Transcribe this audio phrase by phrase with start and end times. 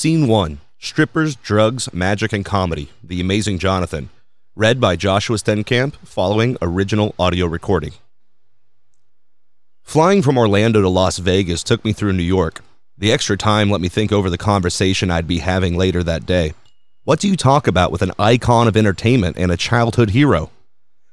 [0.00, 4.08] Scene 1 Strippers, Drugs, Magic, and Comedy The Amazing Johnathan.
[4.56, 7.92] Read by Joshua Stenkamp, following original audio recording.
[9.82, 12.62] Flying from Orlando to Las Vegas took me through New York.
[12.96, 16.54] The extra time let me think over the conversation I'd be having later that day.
[17.04, 20.50] What do you talk about with an icon of entertainment and a childhood hero?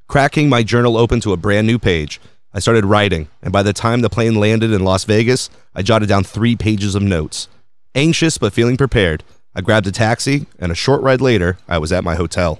[0.08, 2.22] Cracking my journal open to a brand new page,
[2.54, 6.08] I started writing, and by the time the plane landed in Las Vegas, I jotted
[6.08, 7.50] down three pages of notes.
[7.98, 9.24] Anxious but feeling prepared,
[9.56, 12.60] I grabbed a taxi, and a short ride later, I was at my hotel.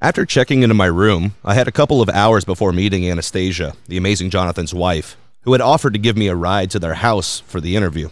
[0.00, 3.96] After checking into my room, I had a couple of hours before meeting Anastasia, the
[3.96, 7.60] amazing Johnathan's wife, who had offered to give me a ride to their house for
[7.60, 8.08] the interview.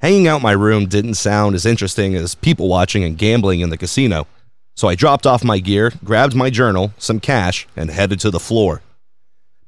[0.00, 3.70] Hanging out in my room didn't sound as interesting as people watching and gambling in
[3.70, 4.26] the casino,
[4.74, 8.40] so I dropped off my gear, grabbed my journal, some cash, and headed to the
[8.40, 8.82] floor.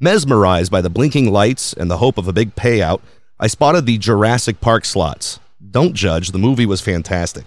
[0.00, 3.02] Mesmerized by the blinking lights and the hope of a big payout,
[3.38, 5.38] I spotted the Jurassic Park slots.
[5.74, 7.46] Don't judge, the movie was fantastic.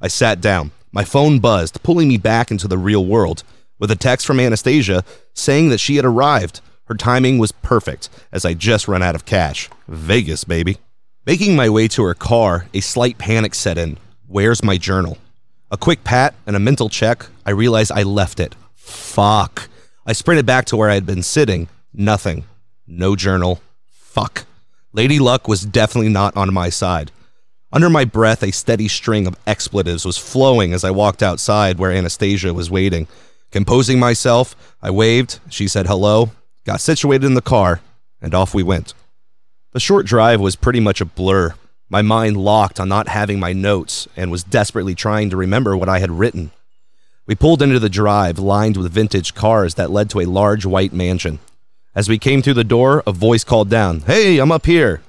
[0.00, 0.70] I sat down.
[0.92, 3.42] My phone buzzed, pulling me back into the real world,
[3.80, 6.60] with a text from Anastasia saying that she had arrived.
[6.84, 9.68] Her timing was perfect, as I just run out of cash.
[9.88, 10.78] Vegas, baby.
[11.26, 13.98] Making my way to her car, a slight panic set in.
[14.28, 15.18] Where's my journal?
[15.72, 18.54] A quick pat and a mental check, I realized I left it.
[18.76, 19.68] Fuck.
[20.06, 21.68] I sprinted back to where I had been sitting.
[21.92, 22.44] Nothing.
[22.86, 23.60] No journal.
[23.90, 24.44] Fuck.
[24.92, 27.10] Lady Luck was definitely not on my side.
[27.74, 31.90] Under my breath, a steady string of expletives was flowing as I walked outside where
[31.90, 33.08] Anastasia was waiting.
[33.50, 36.30] Composing myself, I waved, she said hello,
[36.64, 37.80] got situated in the car,
[38.22, 38.94] and off we went.
[39.72, 41.56] The short drive was pretty much a blur.
[41.90, 45.88] My mind locked on not having my notes and was desperately trying to remember what
[45.88, 46.52] I had written.
[47.26, 50.92] We pulled into the drive lined with vintage cars that led to a large white
[50.92, 51.40] mansion.
[51.92, 55.02] As we came through the door, a voice called down, Hey, I'm up here.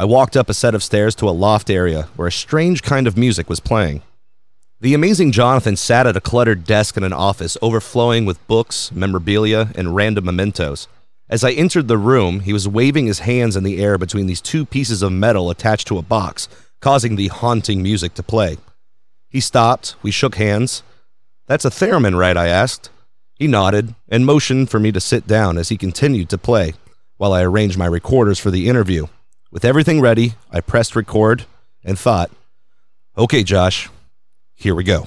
[0.00, 3.08] I walked up a set of stairs to a loft area where a strange kind
[3.08, 4.02] of music was playing.
[4.80, 9.72] The amazing Johnathan sat at a cluttered desk in an office overflowing with books, memorabilia,
[9.74, 10.86] and random mementos.
[11.28, 14.40] As I entered the room, he was waving his hands in the air between these
[14.40, 16.48] two pieces of metal attached to a box,
[16.78, 18.56] causing the haunting music to play.
[19.28, 20.84] He stopped, we shook hands.
[21.48, 22.36] That's a theremin, right?
[22.36, 22.90] I asked.
[23.34, 26.74] He nodded and motioned for me to sit down as he continued to play
[27.16, 29.08] while I arranged my recorders for the interview.
[29.50, 31.46] With everything ready, I pressed record
[31.82, 32.30] and thought,
[33.16, 33.88] okay, Josh,
[34.54, 35.06] here we go.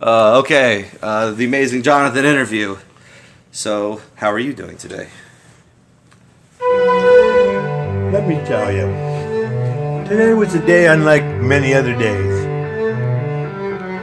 [0.00, 2.76] Uh, okay, uh, the amazing Johnathan interview.
[3.50, 5.08] So, how are you doing today?
[8.12, 8.86] Let me tell you.
[10.08, 12.46] Today was a day unlike many other days.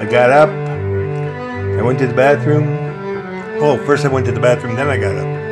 [0.02, 2.68] I got up, I went to the bathroom.
[3.62, 5.49] Oh, first I went to the bathroom, then I got up.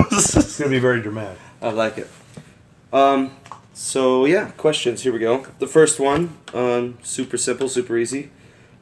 [0.00, 1.38] It's gonna be very dramatic.
[1.62, 2.08] I like it.
[2.92, 3.32] Um,
[3.72, 5.02] so yeah, questions.
[5.02, 5.46] Here we go.
[5.58, 8.30] The first one, um, super simple, super easy.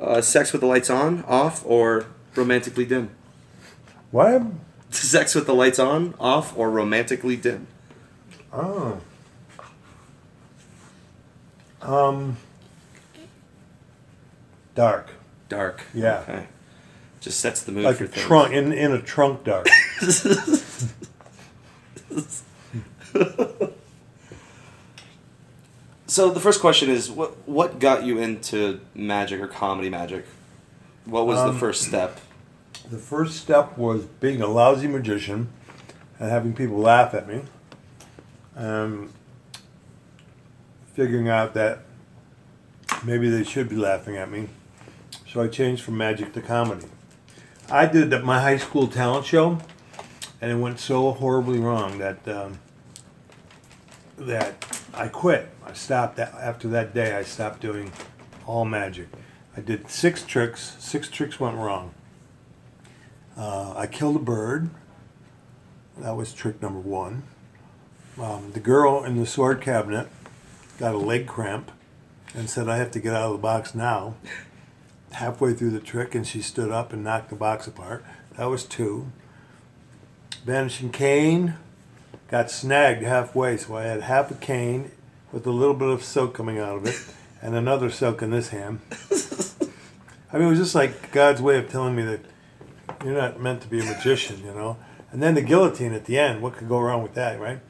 [0.01, 3.11] Uh, sex with the lights on, off, or romantically dim?
[4.11, 4.43] What?
[4.91, 7.67] Sex with the lights on, off, or romantically dim?
[8.53, 9.01] Oh.
[11.81, 12.37] Um.
[14.75, 15.11] Dark.
[15.49, 15.83] Dark.
[15.95, 16.25] Yeah.
[16.29, 16.47] Okay.
[17.23, 18.27] Just sets the mood Like for a things.
[18.27, 19.67] trunk in in a trunk dark.
[26.07, 30.27] So the first question is, what what got you into magic or comedy magic?
[31.05, 32.21] What was the Um, first step?
[32.91, 35.49] The first step was being a lousy magician
[36.19, 37.43] and having people laugh at me.
[38.57, 39.11] Um,
[40.95, 41.81] figuring out that
[43.03, 44.49] maybe they should be laughing at me.
[45.33, 46.87] So I changed from magic to comedy.
[47.71, 49.59] I did my high school talent show,
[50.41, 52.59] and it went so horribly wrong that um,
[54.19, 55.49] that I quit.
[55.65, 57.17] I stopped that, after that day.
[57.17, 57.93] I stopped doing
[58.47, 59.09] all magic.
[59.57, 60.77] I did six tricks.
[60.79, 61.95] Six tricks went wrong.
[63.37, 64.71] Uh, I killed a bird.
[65.99, 67.23] That was trick number one.
[68.21, 70.09] Um, the girl in the sword cabinet
[70.79, 71.71] got a leg cramp
[72.35, 74.15] and said, I have to get out of the box now.
[75.13, 78.05] Halfway through the trick, and she stood up and knocked the box apart.
[78.37, 79.13] That was two.
[80.45, 81.55] Vanishing cane
[82.29, 84.91] got snagged halfway, so I had half a cane
[85.33, 86.97] with a little bit of silk coming out of it
[87.43, 88.81] and another silk in this hand.
[90.33, 92.21] I mean, it was just like God's way of telling me that
[93.05, 94.79] you're not meant to be a magician, you know.
[95.11, 96.41] And then the guillotine at the end.
[96.41, 97.61] What could go wrong with that, right?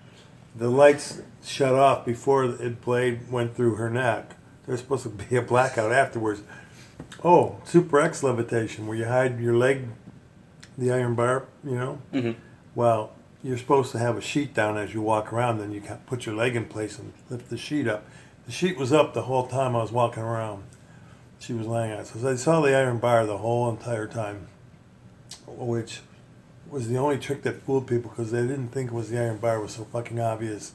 [0.55, 4.37] The lights shut off before the blade went through her neck.
[4.67, 6.43] There's supposed to be a blackout afterwards.
[7.25, 9.87] Oh, Super X levitation, where you hide your leg,
[10.76, 11.99] the iron bar, you know.
[12.12, 12.37] Mhm.
[12.75, 13.12] Well,
[13.43, 15.59] you're supposed to have a sheet down as you walk around.
[15.59, 18.05] Then you put your leg in place and lift the sheet up.
[18.47, 20.64] The sheet was up the whole time I was walking around.
[21.38, 22.06] She was laying on it.
[22.06, 24.47] So I saw the iron bar the whole entire time,
[25.47, 26.00] which
[26.70, 29.38] was the only trick that fooled people because they didn't think it was the iron
[29.38, 29.56] bar.
[29.56, 30.73] It was so fucking obvious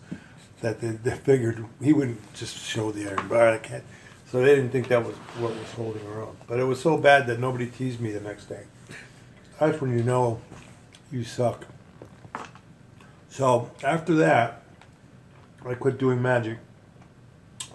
[0.62, 3.50] that they, they figured he wouldn't just show the iron bar.
[3.50, 3.84] I can't.
[4.30, 6.36] So they didn't think that was what was holding her up.
[6.48, 8.64] But it was so bad that nobody teased me the next day.
[9.60, 10.42] That's when you know
[11.12, 11.66] you suck.
[13.30, 14.64] So after that,
[15.66, 16.58] I quit doing magic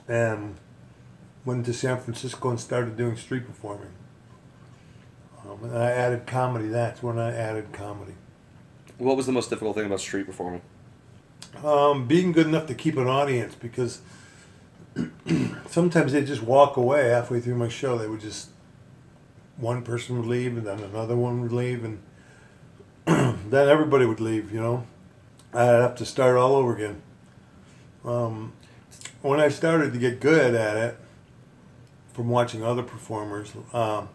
[0.08, 0.56] and
[1.44, 3.92] went to San Francisco and started doing street performing.
[5.44, 6.68] Um, and I added comedy.
[6.68, 8.14] That's when I added comedy.
[8.98, 10.62] What was the most difficult thing about street performing?
[11.64, 14.00] Um, being good enough to keep an audience because
[15.68, 17.98] sometimes they'd just walk away halfway through my show.
[17.98, 18.50] They would just
[19.56, 22.02] one person would leave and then another one would leave and
[23.50, 24.52] then everybody would leave.
[24.52, 24.86] You know,
[25.54, 27.02] I'd have to start all over again.
[28.04, 28.52] Um,
[29.22, 30.98] when I started to get good at it,
[32.12, 34.08] from watching other performers, um,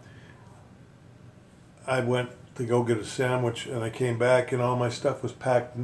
[1.87, 5.23] I went to go get a sandwich and I came back and all my stuff
[5.23, 5.77] was packed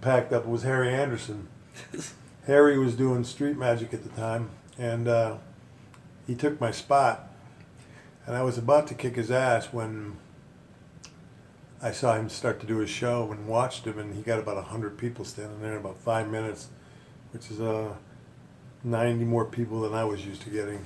[0.00, 0.44] packed up.
[0.44, 1.48] It was Harry Anderson.
[2.50, 5.36] Harry was doing street magic at the time, and uh,
[6.26, 7.28] he took my spot.
[8.26, 10.16] And I was about to kick his ass when
[11.80, 14.64] I saw him start to do his show and watched him, and he got about
[14.64, 16.70] hundred people standing there in about five minutes,
[17.32, 17.94] which is uh,
[18.82, 20.84] ninety more people than I was used to getting.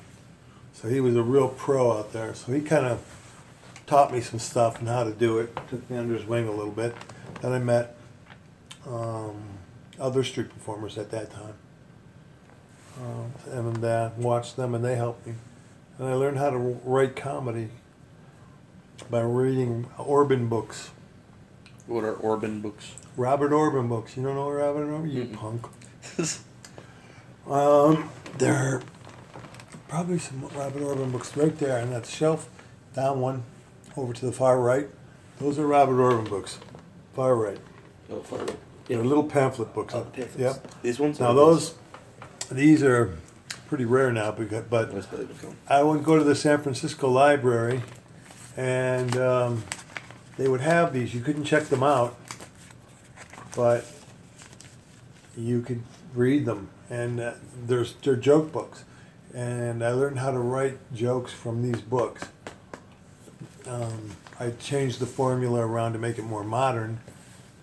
[0.75, 2.35] So he was a real pro out there.
[2.35, 3.01] So he kind of
[3.87, 5.57] taught me some stuff and how to do it.
[5.71, 6.95] Took me under his wing a little bit.
[7.41, 7.97] Then I met
[8.87, 9.54] um,
[9.99, 11.55] other street performers at that time.
[13.01, 15.35] Um, and uh, watched them, and they helped me.
[15.99, 17.69] And I learned how to write comedy
[19.11, 20.91] by reading Orben books.
[21.87, 22.95] What are Orben books?
[23.17, 24.17] Robert Orben books.
[24.17, 25.13] You don't know Robert Orben?
[25.13, 25.35] You Mm-mm.
[25.35, 25.67] punk.
[27.47, 28.09] Um,
[28.39, 28.83] there are
[29.89, 32.49] probably some Robert Orben books right there on that shelf.
[32.95, 33.43] Down one,
[33.99, 34.89] over to the far right.
[35.39, 36.59] Those are Robert Orben books.
[37.13, 37.59] Far right.
[38.11, 38.57] oh, far away.
[38.87, 39.95] They're little pamphlet books.
[39.95, 40.37] Oh, pamphlets.
[40.39, 40.83] Yep.
[40.83, 41.21] These ones?
[41.21, 41.75] Now those,
[42.51, 43.17] these are
[43.67, 45.57] pretty rare now, because, but Where's the other film?
[45.69, 47.83] I would go to the San Francisco Library,
[48.57, 49.65] and um,
[50.37, 51.15] they would have these.
[51.15, 52.17] You couldn't check them out,
[53.57, 53.87] but
[55.37, 55.83] you could
[56.15, 56.69] read them.
[56.91, 57.33] And uh,
[57.67, 58.85] there's they're joke books,
[59.33, 62.29] and I learned how to write jokes from these books.
[63.67, 67.01] Um, I changed the formula around to make it more modern,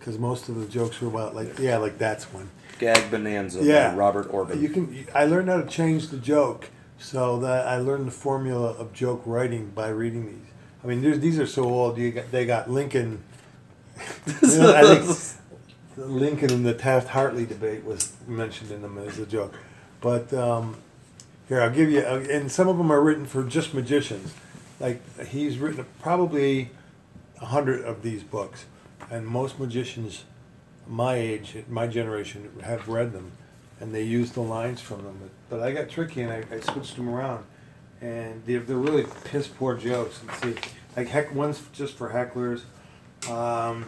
[0.01, 2.49] because most of the jokes were about like yeah, like that's one.
[2.79, 3.91] Gag Bonanza Yeah.
[3.91, 4.59] by Robert Orben.
[4.59, 5.05] You can.
[5.13, 9.21] I learned how to change the joke, so that I learned the formula of joke
[9.25, 10.47] writing by reading these.
[10.83, 11.97] I mean, there's, these are so old.
[11.99, 13.23] You got, they got Lincoln.
[14.41, 15.17] You know, I think
[15.95, 19.53] the Lincoln and the Taft Hartley debate was mentioned in them as a joke,
[19.99, 20.77] but um,
[21.47, 21.99] here I'll give you.
[21.99, 24.33] uh, And some of them are written for just magicians.
[24.79, 26.71] Like he's written probably
[27.39, 28.65] a hundred of these books,
[29.11, 30.23] and most magicians
[30.87, 33.31] my age, my generation, have read them,
[33.79, 35.19] and they use the lines from them.
[35.21, 37.45] But, but I got tricky and I, I switched them around,
[38.01, 40.21] and they're, they're really piss poor jokes.
[40.25, 40.55] Let's see,
[40.97, 42.63] like heck, one's just for hecklers.
[43.29, 43.85] Um,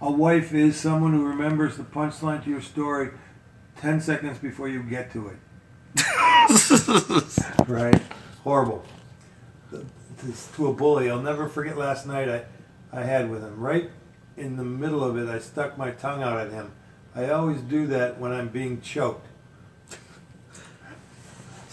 [0.00, 3.10] a wife is someone who remembers the punchline to your story
[3.76, 5.36] ten seconds before you get to it.
[7.68, 8.00] right?
[8.44, 8.84] Horrible
[10.20, 11.10] to, to a bully.
[11.10, 12.44] I'll never forget last night I,
[12.92, 13.58] I had with him.
[13.58, 13.90] Right
[14.36, 16.72] in the middle of it, I stuck my tongue out at him.
[17.14, 19.26] I always do that when I'm being choked.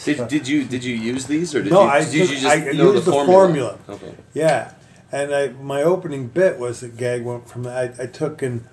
[0.03, 2.45] Did, did you did you use these or did No, you, I did you just
[2.45, 3.77] I know used the the formula?
[3.77, 3.79] formula.
[3.87, 4.15] Okay.
[4.33, 4.73] Yeah,
[5.11, 8.65] and I my opening bit was a gag went from I, I took and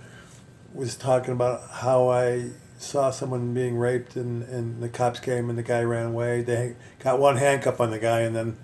[0.72, 5.58] was talking about how I saw someone being raped and, and the cops came and
[5.58, 6.42] the guy ran away.
[6.42, 8.56] They got one handcuff on the guy and then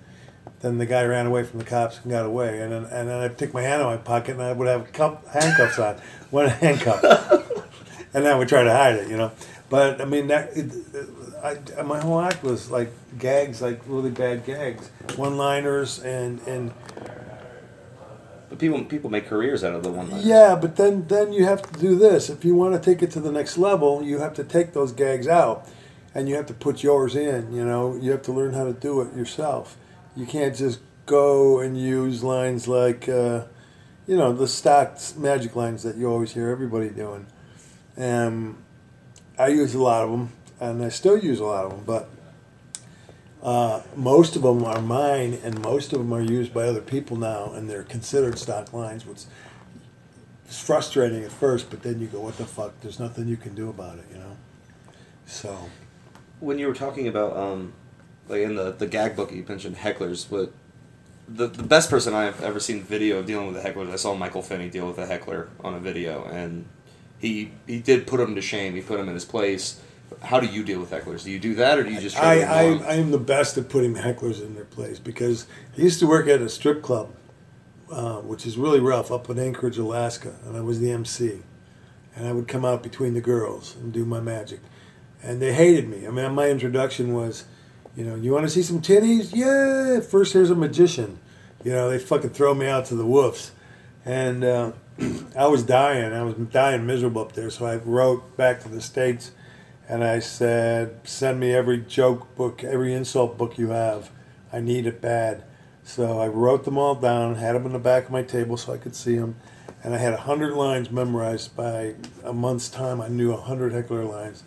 [0.61, 2.61] then the guy ran away from the cops and got away.
[2.61, 4.91] And then and then I took my hand in my pocket and I would have
[4.93, 5.97] cup, handcuffs on,
[6.31, 7.03] one handcuff,
[8.13, 9.31] and then I would try to hide it, you know.
[9.69, 10.55] But I mean that.
[10.55, 10.71] It,
[11.43, 16.73] I, my whole act was like gags, like really bad gags, one-liners, and and
[18.49, 20.25] But people people make careers out of the one liners.
[20.25, 22.29] Yeah, but then then you have to do this.
[22.29, 24.91] If you want to take it to the next level, you have to take those
[24.91, 25.67] gags out,
[26.15, 27.53] and you have to put yours in.
[27.53, 29.77] You know, you have to learn how to do it yourself.
[30.15, 33.45] You can't just go and use lines like, uh,
[34.07, 37.27] you know, the stock magic lines that you always hear everybody doing.
[37.97, 38.63] Um,
[39.37, 42.09] I use a lot of them, and I still use a lot of them, but.
[43.43, 47.15] Uh, most of them are mine, and most of them are used by other people
[47.15, 49.25] now, and they're considered stock lines, which
[50.49, 51.69] is frustrating at first.
[51.69, 54.17] But then you go, "What the fuck?" There's nothing you can do about it, you
[54.17, 54.35] know.
[55.27, 55.69] So
[56.39, 57.73] when you were talking about um,
[58.27, 60.51] like in the the gag book you mentioned hecklers, but
[61.27, 64.15] the the best person I've ever seen video of dealing with a heckler, I saw
[64.15, 66.65] Michael Finney deal with a heckler on a video, and
[67.19, 68.75] he he did put him to shame.
[68.75, 69.81] He put him in his place.
[70.21, 71.23] How do you deal with hecklers?
[71.23, 72.15] Do you do that, or do you just?
[72.15, 72.61] Try I, to I.
[72.61, 76.27] I am the best at putting hecklers in their place because I used to work
[76.27, 77.13] at a strip club,
[77.91, 81.41] uh, which is really rough, up in Anchorage, Alaska, and I was the MC.
[82.15, 84.61] And I would come out between the girls and do my magic.
[85.21, 86.07] And they hated me.
[86.07, 87.43] I mean, my introduction was,
[87.95, 89.31] you know, you want to see some titties?
[89.33, 90.01] Yeah.
[90.01, 91.19] First, here's a magician.
[91.63, 93.51] You know, they fucking throw me out to the wolves,
[94.05, 94.71] And uh,
[95.37, 96.13] I was dying.
[96.13, 97.49] I was dying miserable up there.
[97.49, 99.31] So I wrote back to the States
[99.87, 104.09] and I said, send me every joke book, every insult book you have.
[104.51, 105.43] I need it bad.
[105.83, 108.73] So I wrote them all down, had them in the back of my table so
[108.73, 109.35] I could see them.
[109.83, 112.99] And I had 100 lines memorized by a month's time.
[112.99, 114.43] I knew 100 heckler lines.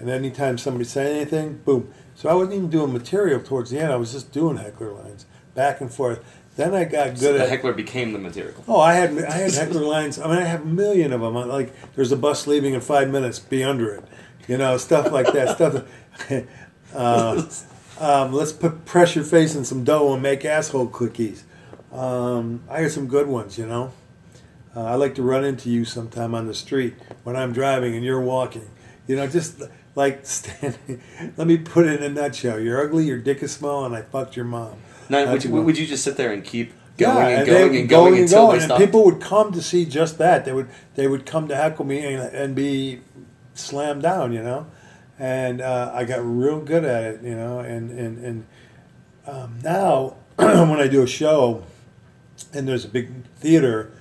[0.00, 1.92] And anytime somebody said anything, boom.
[2.20, 3.90] So I wasn't even doing material towards the end.
[3.90, 5.24] I was just doing heckler lines
[5.54, 6.22] back and forth.
[6.54, 8.62] Then I got So good the at heckler became the material.
[8.68, 10.18] Oh, I had I had heckler lines.
[10.18, 11.34] I mean, I have a million of them.
[11.34, 13.38] I- Like, there's a bus leaving in five minutes.
[13.38, 14.04] Be under it.
[14.48, 15.56] You know, stuff like that.
[15.56, 15.84] stuff.
[16.92, 17.48] Uh,
[18.00, 21.44] um, let's put pressure face in some dough and make asshole cookies.
[21.92, 23.56] Um, I got some good ones.
[23.56, 23.92] You know,
[24.74, 28.04] uh, I like to run into you sometime on the street when I'm driving and
[28.04, 28.68] you're walking.
[29.06, 29.62] You know, just
[29.94, 31.02] like standing.
[31.36, 32.60] Let me put it in a nutshell.
[32.60, 33.04] You're ugly.
[33.06, 34.78] Your dick is small, and I fucked your mom.
[35.08, 37.76] Now, would you, would you just sit there and keep Yeah, going and they going
[37.80, 40.44] and going until and people would come to see just that.
[40.44, 43.00] They would they would come to heckle me and, and be
[43.54, 44.66] slammed down, you know.
[45.18, 47.58] And uh, I got real good at it, you know.
[47.58, 48.46] And and and
[49.26, 51.64] um, now when I do a show
[52.52, 53.92] and there's a big theater,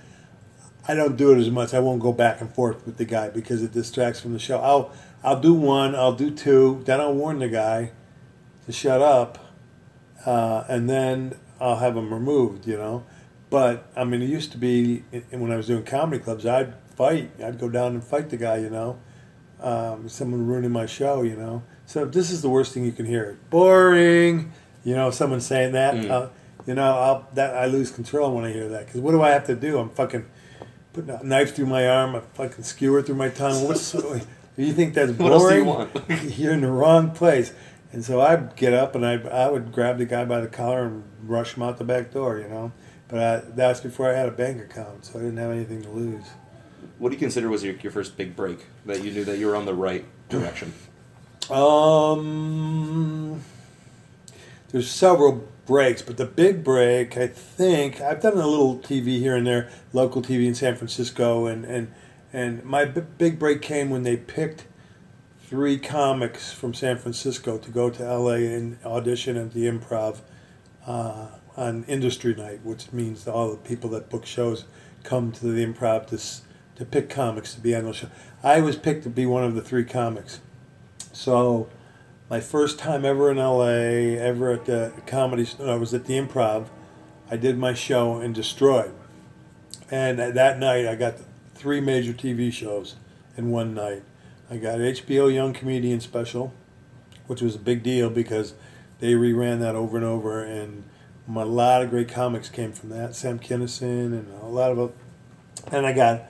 [0.87, 1.73] I don't do it as much.
[1.73, 4.59] I won't go back and forth with the guy because it distracts from the show.
[4.59, 4.91] I'll
[5.23, 7.91] I'll do one, I'll do two, then I'll warn the guy
[8.65, 9.53] to shut up,
[10.25, 12.67] uh, and then I'll have him removed.
[12.67, 13.05] You know,
[13.49, 17.31] but I mean, it used to be when I was doing comedy clubs, I'd fight.
[17.43, 18.57] I'd go down and fight the guy.
[18.57, 18.99] You know,
[19.61, 21.21] um, someone ruining my show.
[21.23, 23.37] You know, so this is the worst thing you can hear.
[23.49, 24.53] Boring.
[24.85, 25.95] You know, someone saying that.
[25.95, 26.09] Mm.
[26.09, 26.29] Uh,
[26.65, 29.31] you know, I'll, that I lose control when I hear that because what do I
[29.31, 29.79] have to do?
[29.79, 30.25] I'm fucking
[30.93, 33.67] putting a knife through my arm, a fucking skewer through my tongue.
[33.67, 33.95] What's
[34.63, 35.89] you think that's What else do you boring?
[35.93, 36.23] want?
[36.37, 37.53] You're in the wrong place.
[37.91, 40.85] And so I'd get up and I I would grab the guy by the collar
[40.85, 42.71] and rush him out the back door, you know.
[43.07, 45.89] But I, that's before I had a bank account, so I didn't have anything to
[45.89, 46.25] lose.
[46.99, 49.47] What do you consider was your, your first big break that you knew that you
[49.47, 50.73] were on the right direction?
[51.49, 53.41] Um,
[54.71, 59.35] there's several breaks, but the big break, I think, I've done a little TV here
[59.35, 61.91] and there, local TV in San Francisco, and and
[62.31, 64.65] and my b- big break came when they picked
[65.47, 70.19] three comics from San Francisco to go to LA and audition at the Improv
[70.85, 74.65] uh, on Industry Night, which means all the people that book shows
[75.03, 76.43] come to the Improv to s-
[76.75, 78.07] to pick comics to be on the show.
[78.41, 80.39] I was picked to be one of the three comics.
[81.11, 81.67] So,
[82.29, 86.67] my first time ever in LA, ever at the comedy, I was at the Improv.
[87.29, 88.93] I did my show and destroyed.
[89.91, 91.15] And that night, I got
[91.59, 92.95] three major TV shows
[93.35, 94.01] in one night.
[94.49, 96.53] I got HBO Young Comedian Special,
[97.27, 98.53] which was a big deal because
[98.99, 100.85] they reran that over and over, and
[101.27, 103.13] a lot of great comics came from that.
[103.13, 104.93] Sam Kinison and a lot of,
[105.69, 106.23] and I got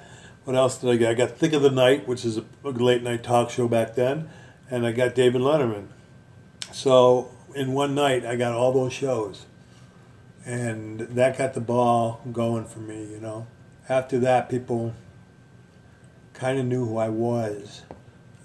[0.46, 1.12] what else did I get?
[1.12, 4.30] I got Thicke of the Night, which is a late night talk show back then,
[4.72, 5.90] and I got David Letterman.
[6.72, 9.46] So in one night, I got all those shows,
[10.44, 13.06] and that got the ball going for me.
[13.06, 13.46] You know,
[13.88, 14.96] after that, people
[16.34, 17.84] kind of knew who I was.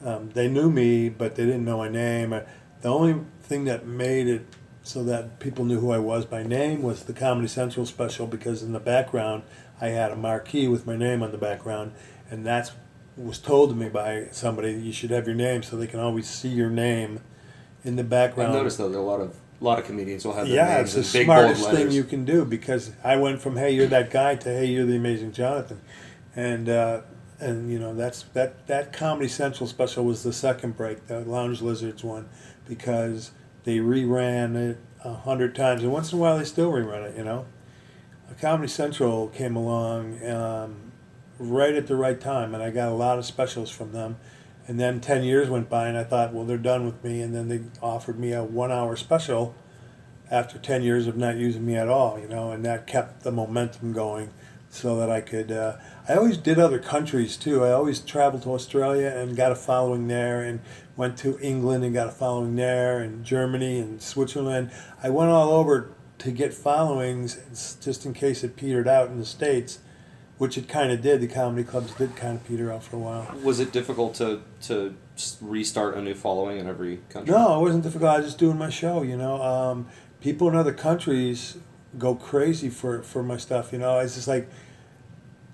[0.04, 2.32] Um, they knew me, but they didn't know my name.
[2.32, 2.42] I,
[2.82, 4.46] the only thing that made it
[4.82, 8.62] so that people knew who I was by name was the Comedy Central special because
[8.62, 9.42] in the background
[9.80, 11.92] I had a marquee with my name on the background,
[12.30, 12.72] and that's
[13.16, 16.28] was told to me by somebody you should have your name so they can always
[16.28, 17.20] see your name
[17.84, 18.50] in the background.
[18.50, 20.76] I've noticed though that a lot of a lot of comedians will have their Yeah,
[20.76, 23.70] names it's the big bold smartest thing you can do because I went from "Hey,
[23.70, 25.78] you're that guy" to "Hey, you're the amazing Johnathan,"
[26.34, 27.00] and uh,
[27.44, 31.60] and you know that's that that Comedy Central special was the second break, the Lounge
[31.60, 32.28] Lizards one,
[32.66, 33.32] because
[33.64, 37.16] they reran it a hundred times, and once in a while they still rerun it.
[37.16, 37.46] You know,
[38.40, 40.92] Comedy Central came along um,
[41.38, 44.16] right at the right time, and I got a lot of specials from them.
[44.66, 47.20] And then ten years went by, and I thought, well, they're done with me.
[47.20, 49.54] And then they offered me a one-hour special
[50.30, 53.30] after 10 years of not using me at all, you know, and that kept the
[53.30, 54.30] momentum going
[54.70, 55.52] so that I could.
[55.52, 57.64] Uh, I always did other countries too.
[57.64, 60.60] I always traveled to Australia and got a following there, and
[60.96, 64.70] went to England and got a following there, and Germany and Switzerland.
[65.02, 69.24] I went all over to get followings just in case it petered out in the
[69.24, 69.78] States,
[70.38, 71.20] which it kind of did.
[71.20, 73.34] The comedy clubs did kind of peter out for a while.
[73.42, 74.94] Was it difficult to to
[75.40, 77.32] restart a new following in every country?
[77.32, 78.10] No, it wasn't difficult.
[78.10, 79.42] I was just doing my show, you know.
[79.42, 79.86] Um,
[80.20, 81.56] people in other countries
[81.98, 83.98] go crazy for, for my stuff, you know.
[84.00, 84.48] It's just like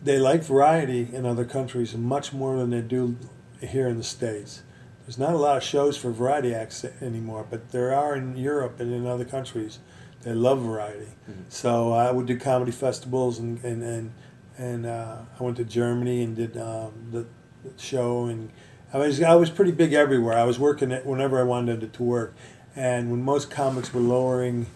[0.03, 3.17] they like variety in other countries much more than they do
[3.61, 4.63] here in the States.
[5.05, 8.81] There's not a lot of shows for variety acts anymore, but there are in Europe
[8.81, 9.79] and in other countries.
[10.23, 11.09] They love variety.
[11.49, 14.13] So I would do comedy festivals and, and, and,
[14.59, 17.27] and uh, I went to Germany and did um, the,
[17.65, 18.51] the show and
[18.93, 20.37] I was I was pretty big everywhere.
[20.37, 22.35] I was working it whenever I wanted it to work,
[22.75, 24.67] and when most comics were lowering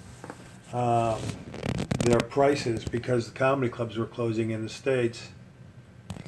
[0.72, 1.18] um,
[2.04, 5.28] their prices because the comedy clubs were closing in the states,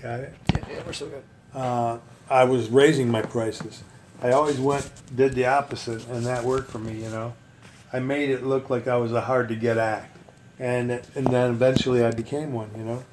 [0.03, 0.35] got it.
[0.53, 1.23] Yeah, yeah, we're so good.
[1.55, 3.83] Uh, I was raising my prices.
[4.23, 7.03] I always went did the opposite, and that worked for me.
[7.03, 7.35] You know,
[7.93, 10.17] I made it look like I was a hard to get act,
[10.59, 12.71] and and then eventually I became one.
[12.77, 13.05] You know.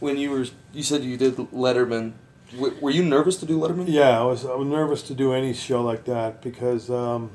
[0.00, 2.12] When you were, you said you did Letterman.
[2.52, 3.86] W- were you nervous to do Letterman?
[3.88, 4.44] Yeah, I was.
[4.44, 7.30] I was nervous to do any show like that because um,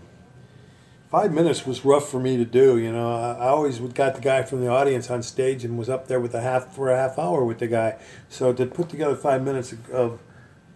[1.14, 2.76] five minutes was rough for me to do.
[2.76, 6.08] You know, I, always got the guy from the audience on stage and was up
[6.08, 8.00] there with a half for a half hour with the guy.
[8.30, 10.20] So to put together five minutes of,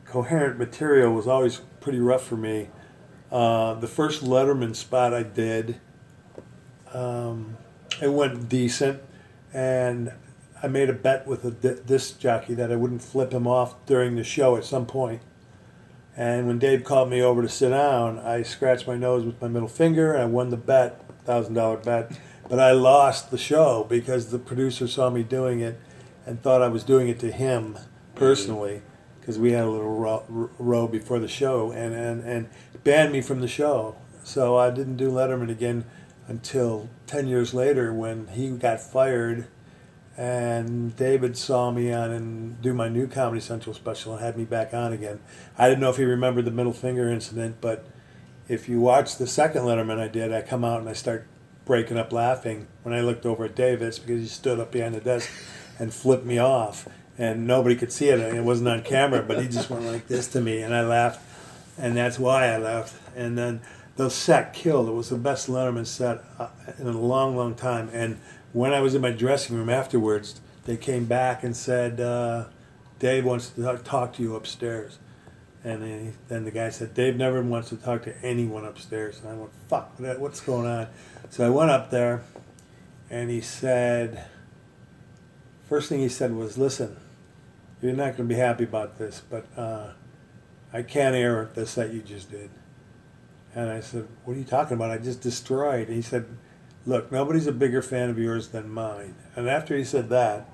[0.05, 2.69] coherent material was always pretty rough for me.
[3.31, 5.81] Uh, the first Letterman spot I did,
[6.93, 7.57] um,
[7.99, 9.01] it went decent,
[9.51, 10.13] and
[10.61, 13.83] I made a bet with a di- disc jockey that I wouldn't flip him off
[13.87, 15.21] during the show at some point.
[16.17, 19.47] And when Dave called me over to sit down, I scratched my nose with my
[19.47, 22.19] middle finger and I won the bet, thousand dollar bet.
[22.49, 25.79] But I lost the show because the producer saw me doing it
[26.25, 27.77] and thought I was doing it to him
[28.15, 28.81] personally
[29.19, 32.49] because we had a little row, row before the show and, and, and
[32.83, 33.95] banned me from the show.
[34.23, 35.85] So I didn't do Letterman again
[36.27, 39.47] until 10 years later when he got fired
[40.17, 44.45] and David saw me on and do my new Comedy Central special and had me
[44.45, 45.19] back on again.
[45.57, 47.85] I didn't know if he remembered the middle finger incident, but
[48.47, 51.27] if you watch the second Letterman I did, I come out and I start
[51.65, 55.01] breaking up laughing when I looked over at Davis because he stood up behind the
[55.01, 55.29] desk
[55.77, 56.87] and flipped me off,
[57.19, 58.19] and nobody could see it.
[58.19, 61.21] It wasn't on camera, but he just went like this to me, and I laughed,
[61.77, 62.95] and that's why I laughed.
[63.15, 63.61] And then
[63.97, 64.87] the set killed.
[64.87, 66.47] It was the best Letterman set uh,
[66.79, 67.89] in a long, long time.
[67.91, 68.19] And
[68.53, 72.45] when I was in my dressing room afterwards, they came back and said, uh,
[72.99, 74.99] "Dave wants to talk- to you upstairs."
[75.63, 79.29] And then, then the guy said, "Dave never wants to talk to anyone upstairs." And
[79.31, 80.87] I went, "Fuck, what- what's going on?"
[81.29, 82.21] So I went up there,
[83.09, 84.25] and he said,
[85.67, 86.95] first thing he said was, "Listen,
[87.81, 89.89] you're not going to be happy about this, but uh,
[90.73, 92.49] I can't air this that you just did."
[93.53, 94.91] And I said, "What are you talking about?
[94.91, 96.25] I just destroyed." And he said,
[96.87, 100.49] "Look, nobody's a bigger fan of yours than mine." And after he said that,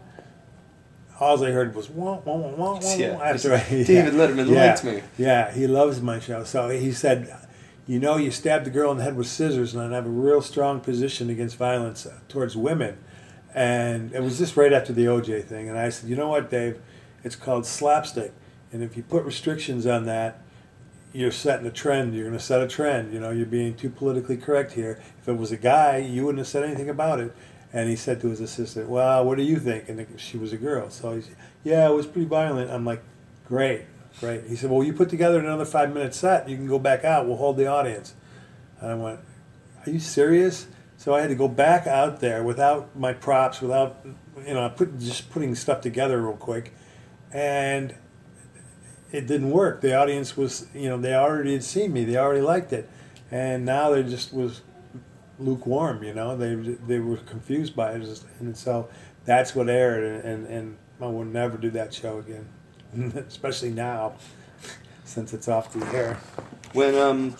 [1.20, 2.96] all I heard was wah wah wah wah wah.
[2.96, 3.20] Yeah.
[3.24, 5.02] After I, David Letterman yeah, liked me.
[5.18, 6.44] Yeah, he loves my show.
[6.44, 7.34] So he said,
[7.88, 10.10] "You know, you stabbed a girl in the head with scissors, and I have a
[10.10, 12.98] real strong position against violence uh, towards women."
[13.56, 16.50] And it was just right after the OJ thing, and I said, "You know what,
[16.50, 16.82] Dave?
[17.24, 18.34] It's called slapstick,
[18.72, 20.40] and if you put restrictions on that."
[21.14, 22.14] You're setting a trend.
[22.14, 23.14] You're going to set a trend.
[23.14, 25.02] You know, you're being too politically correct here.
[25.22, 27.34] If it was a guy, you wouldn't have said anything about it.
[27.72, 30.58] And he said to his assistant, "Well, what do you think?" And she was a
[30.58, 31.30] girl, so he's,
[31.64, 33.02] "Yeah, it was pretty violent." I'm like,
[33.48, 33.86] "Great,
[34.20, 36.48] great." He said, "Well, you put together another five minute set.
[36.48, 37.26] You can go back out.
[37.26, 38.14] We'll hold the audience."
[38.80, 39.20] And I went,
[39.86, 44.06] "Are you serious?" So I had to go back out there without my props, without
[44.46, 46.74] you know, put just putting stuff together real quick,
[47.32, 47.96] and
[49.14, 49.82] it didn't work.
[49.82, 52.04] The audience was, you know, they already had seen me.
[52.04, 52.90] They already liked it,
[53.32, 54.62] and now they just was
[55.40, 56.04] lukewarm.
[56.04, 58.90] You know, they they were confused by it, and so
[59.24, 60.04] that's what aired.
[60.04, 62.50] And and, and I will never do that show again,
[63.28, 64.16] especially now,
[65.06, 66.18] since it's off the air.
[66.74, 67.36] When um,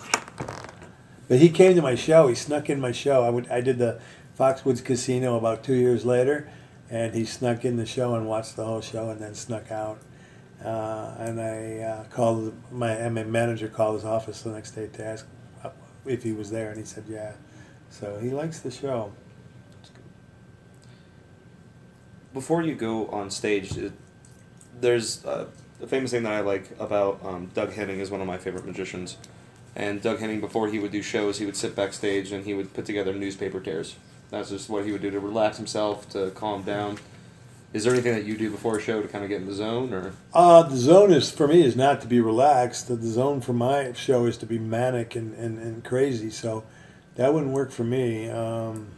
[1.26, 2.28] But he came to my show.
[2.28, 3.24] He snuck in my show.
[3.24, 4.00] I would I did the
[4.38, 6.48] Foxwoods Casino about two years later,
[6.88, 9.98] and he snuck in the show and watched the whole show, and then snuck out.
[10.64, 14.86] Uh, and I uh, called my and my manager called his office the next day
[14.86, 15.26] to ask
[16.06, 17.34] if he was there, and he said yeah.
[17.90, 19.12] So he likes the show.
[22.34, 23.92] before you go on stage, it,
[24.78, 25.46] there's uh,
[25.80, 28.66] a famous thing that I like about um, Doug Henning is one of my favorite
[28.66, 29.16] magicians.
[29.76, 32.74] And Doug Henning, before he would do shows, he would sit backstage and he would
[32.74, 33.96] put together newspaper tears.
[34.30, 36.98] That's just what he would do to relax himself, to calm down.
[37.74, 39.52] Is there anything that you do before a show to kind of get in the
[39.52, 42.86] zone, or Uh, the zone is for me is not to be relaxed.
[42.86, 46.30] The, zone for my show is to be manic and, and, and crazy.
[46.30, 46.62] So
[47.16, 48.30] that wouldn't work for me.
[48.30, 48.92] Um,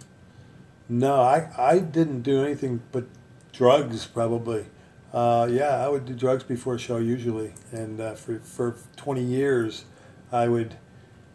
[0.91, 3.05] no, I, I didn't do anything but
[3.51, 4.67] drugs probably.
[5.11, 9.23] Uh, yeah, I would do drugs before a show usually, and uh, for for twenty
[9.23, 9.87] years,
[10.31, 10.75] I would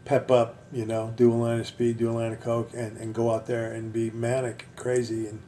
[0.04, 2.96] pep up, you know, do a line of speed, do a line of coke, and,
[2.98, 5.40] and go out there and be manic and crazy and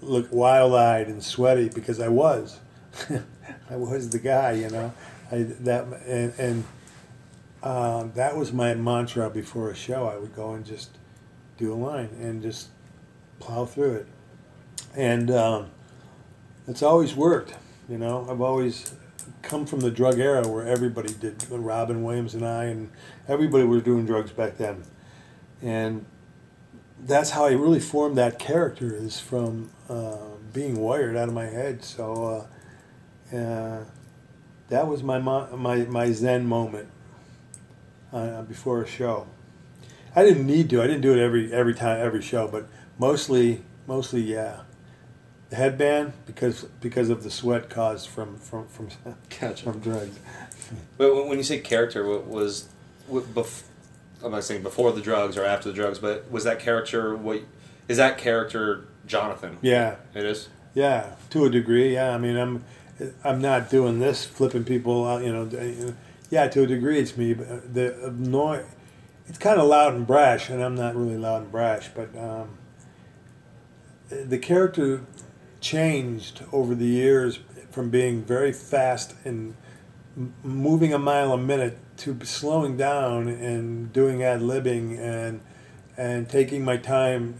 [0.00, 2.60] look wild-eyed and sweaty because I was.
[3.70, 4.92] I was the guy, you know.
[5.30, 6.64] I that and, and
[7.62, 10.06] uh, that was my mantra before a show.
[10.06, 10.90] I would go and just
[11.56, 12.68] do a line and just
[13.40, 14.06] plow through it,
[14.94, 15.70] and um,
[16.68, 17.54] it's always worked.
[17.88, 18.94] You know, I've always
[19.42, 21.44] come from the drug era where everybody did.
[21.50, 22.90] Robin Williams and I, and
[23.28, 24.84] everybody was doing drugs back then,
[25.60, 26.06] and
[27.04, 30.16] that's how I really formed that character is from uh,
[30.52, 31.84] being wired out of my head.
[31.84, 32.46] So
[33.32, 33.84] uh, uh,
[34.68, 36.88] that was my, mo- my my Zen moment
[38.12, 39.26] uh, before a show.
[40.14, 40.82] I didn't need to.
[40.82, 42.66] I didn't do it every every time every show, but
[42.98, 44.60] mostly mostly yeah.
[45.50, 48.88] The headband because because of the sweat caused from from from,
[49.40, 49.62] Gotcha.
[49.64, 50.18] from drugs.
[50.98, 52.68] But when when you say character, what was,
[53.06, 53.62] what bef-
[54.24, 57.42] I'm not saying before the drugs or after the drugs, but was that character what?
[57.86, 59.56] Is that character Johnathan?
[59.62, 59.96] Yeah.
[60.14, 60.48] It is.
[60.74, 61.94] Yeah, to a degree.
[61.94, 62.62] Yeah, I mean, I'm
[63.24, 65.24] I'm not doing this flipping people out.
[65.24, 65.94] You know,
[66.28, 67.32] yeah, to a degree, it's me.
[67.32, 68.66] But the noise,
[69.26, 71.88] it's kind of loud and brash, and I'm not really loud and brash.
[71.94, 72.58] But um,
[74.10, 75.06] the character
[75.60, 77.38] changed over the years
[77.70, 79.56] from being very fast and
[80.42, 85.40] moving a mile a minute to slowing down and doing ad libbing and
[85.96, 87.34] and taking my time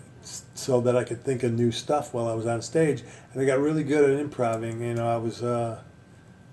[0.55, 3.03] so that I could think of new stuff while I was on stage.
[3.33, 4.83] And I got really good at improving.
[4.83, 5.81] You know, I was uh,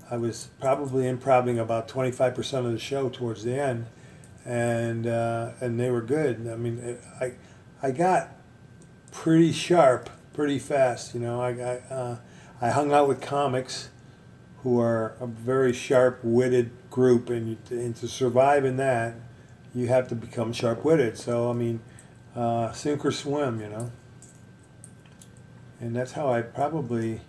[0.09, 3.87] I was probably improving about twenty five percent of the show towards the end,
[4.45, 6.47] and uh, and they were good.
[6.47, 7.33] I mean, it, I
[7.81, 8.29] I got
[9.11, 11.13] pretty sharp pretty fast.
[11.13, 12.17] You know, I I, uh,
[12.61, 13.89] I hung out with comics
[14.61, 19.15] who are a very sharp witted group, and and to survive in that,
[19.73, 21.17] you have to become sharp witted.
[21.17, 21.79] So I mean,
[22.35, 23.91] uh, sink or swim, you know.
[25.79, 27.21] And that's how I probably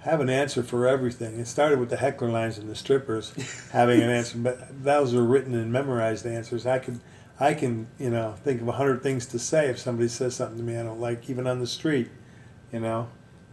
[0.00, 1.38] have an answer for everything.
[1.38, 3.32] It started with the heckler lines and the strippers
[3.72, 6.66] having an answer, but those are written and memorized answers.
[6.66, 7.00] I can,
[7.38, 10.58] I can, you know, think of a hundred things to say if somebody says something
[10.58, 12.10] to me I don't like, even on the street.
[12.72, 13.08] You know,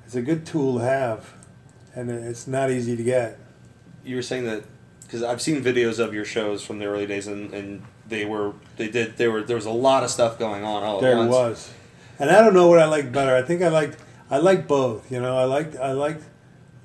[0.06, 1.34] it's a good tool to have,
[1.94, 3.40] and it's not easy to get.
[4.04, 4.64] You were saying that
[5.02, 8.54] because I've seen videos of your shows from the early days, and, and they were
[8.78, 11.18] they did there were there was a lot of stuff going on all there at
[11.18, 11.32] once.
[11.32, 11.74] was,
[12.20, 13.36] and I don't know what I liked better.
[13.36, 13.98] I think I liked
[14.30, 15.12] I liked both.
[15.12, 16.24] You know, I liked I liked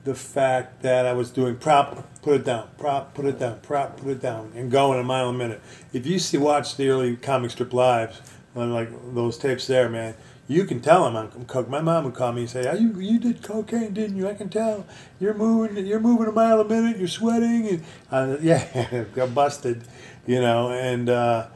[0.04, 3.98] the fact that I was doing prop, put it down, prop, put it down, prop,
[3.98, 5.60] put it down, and going a mile a minute.
[5.92, 8.20] If you see watch the early comic strip lives
[8.56, 10.14] on like those tapes there, man,
[10.50, 11.68] you can tell I'm coke.
[11.68, 14.28] My mom would call me and say, "Oh, you you did cocaine, didn't you?
[14.28, 14.84] I can tell.
[15.20, 16.98] You're moving, you're moving a mile a minute.
[16.98, 19.82] You're sweating, and uh, yeah, got busted,
[20.26, 21.46] you know." And uh,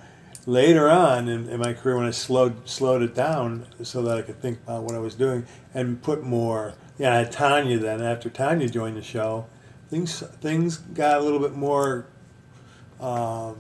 [0.47, 4.23] later on in, in my career, when I slowed slowed it down so that I
[4.23, 6.75] could think about what I was doing and put more.
[6.97, 8.01] Yeah, I had Tanya then.
[8.01, 9.47] After Tanya joined the show,
[9.91, 12.07] things things got a little bit more
[13.01, 13.57] um,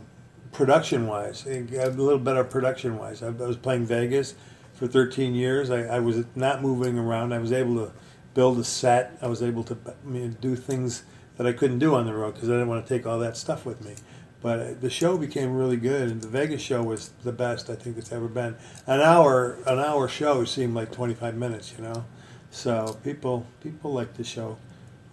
[0.52, 1.44] production wise.
[1.44, 1.58] A
[1.90, 3.20] little better production wise.
[3.20, 4.36] I, I was playing Vegas
[4.74, 5.70] for 13 years.
[5.70, 7.32] I, I was not moving around.
[7.32, 7.92] I was able to
[8.34, 9.16] build a set.
[9.22, 11.04] I was able to I mean, do things
[11.36, 13.36] that I couldn't do on the road because I didn't want to take all that
[13.36, 13.94] stuff with me.
[14.42, 17.96] But the show became really good, and the Vegas show was the best I think
[17.96, 18.56] it's ever been.
[18.86, 22.04] An hour, an hour show seemed like 25 minutes, you know.
[22.50, 24.58] So people, people liked the show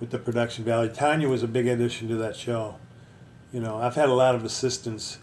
[0.02, 0.91] with the production value.
[0.91, 2.76] Tanya was a big addition to that show.
[3.54, 5.19] You know, I've had a lot of assistants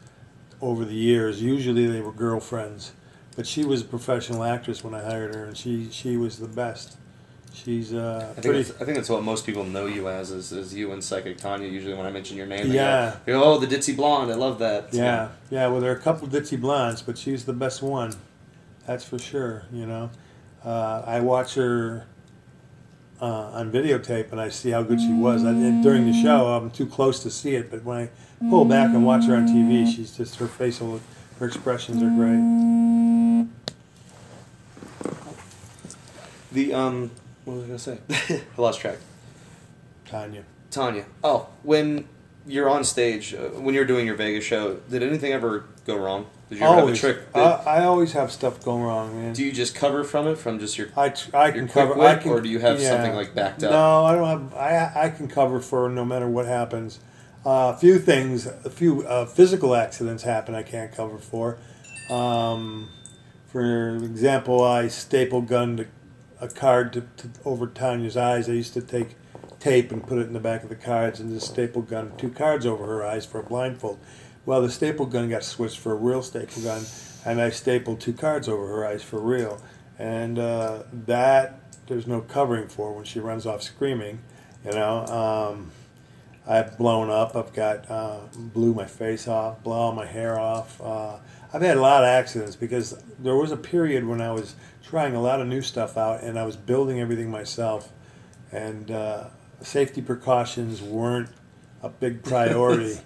[0.62, 1.42] over the years.
[1.42, 2.92] Usually they were girlfriends,
[3.38, 6.48] but she was a professional actress when I hired her, and she she was the
[6.48, 6.96] best.
[7.54, 8.70] She's uh, I think, pretty.
[8.80, 11.68] I think that's what most people know you as is, is you and Psychic Tanya.
[11.68, 13.14] Usually, when I mention your name, they Yeah.
[13.26, 14.32] go, go, oh, the ditzy blonde.
[14.32, 14.92] I love that.
[14.92, 15.68] Yeah, yeah.
[15.68, 18.12] Well, there are a couple ditzy blondes, but she's the best one.
[18.88, 19.66] That's for sure.
[19.72, 20.10] You know,
[20.64, 22.08] uh, I watch her
[23.22, 25.44] uh, on videotape and I see how good she was.
[25.44, 28.10] I, and during the show, I'm too close to see it, but when I
[28.50, 31.00] pull back and watch her on TV, she's just her facial,
[31.38, 32.98] her expressions are great.
[36.52, 37.10] The um,
[37.44, 38.42] what was I gonna say?
[38.58, 38.98] I lost track.
[40.06, 40.44] Tanya.
[40.70, 41.04] Tanya.
[41.22, 42.06] Oh, when
[42.48, 44.76] you're on stage uh, when you're doing your Vegas show.
[44.90, 46.26] Did anything ever go wrong?
[46.48, 47.26] Did you ever always, have a trick?
[47.34, 49.34] I, That, I always have stuff going wrong, man.
[49.34, 50.88] do you just cover from it from just your?
[50.96, 52.00] I, tr- I your can quick cover.
[52.00, 52.88] I can, or do you have yeah.
[52.88, 53.70] something like backed up?
[53.70, 54.54] No, I don't have.
[54.54, 57.00] I I can cover for no matter what happens.
[57.44, 60.54] Uh, a few things, a few uh, physical accidents happen.
[60.54, 61.58] I can't cover for.
[62.10, 62.88] Um,
[63.46, 65.86] for example, I staple gunned
[66.40, 68.48] a, card to, to over Tanya's eyes.
[68.48, 69.16] I used to take
[69.60, 72.30] tape and put it in the back of the cards and just staple gun two
[72.30, 73.98] cards over her eyes for a blindfold.
[74.46, 76.82] Well, the staple gun got switched for a real staple gun,
[77.24, 79.60] and I stapled two cards over her eyes for real.
[79.98, 84.20] And uh, that there's no covering for when she runs off screaming.
[84.64, 85.70] You know, um,
[86.46, 87.36] I've blown up.
[87.36, 90.80] I've got uh, blew my face off, blow all my hair off.
[90.80, 91.16] Uh,
[91.52, 95.14] I've had a lot of accidents because there was a period when I was trying
[95.14, 97.90] a lot of new stuff out and I was building everything myself,
[98.52, 99.24] and uh,
[99.62, 101.30] safety precautions weren't
[101.82, 102.98] a big priority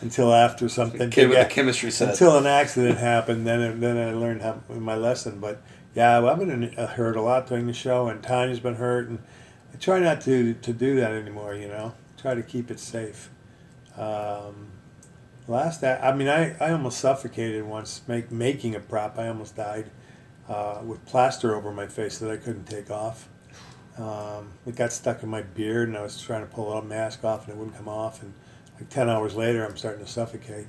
[0.00, 1.00] until after something.
[1.00, 2.10] With big the chemistry set.
[2.10, 5.40] until an accident happened, then it, then I learned how, my lesson.
[5.40, 5.60] But
[5.94, 9.08] yeah, well, I've been uh, hurt a lot during the show, and Tanya's been hurt,
[9.08, 9.18] and
[9.72, 11.54] I try not to to do that anymore.
[11.54, 13.30] You know, try to keep it safe.
[13.96, 14.68] Um,
[15.48, 19.18] last, I mean, I, I almost suffocated once make, making a prop.
[19.18, 19.90] I almost died
[20.48, 23.28] uh, with plaster over my face that I couldn't take off.
[23.98, 26.84] Um, it got stuck in my beard, and I was trying to pull a little
[26.84, 28.22] mask off, and it wouldn't come off.
[28.22, 28.34] And
[28.78, 30.66] like ten hours later, I'm starting to suffocate,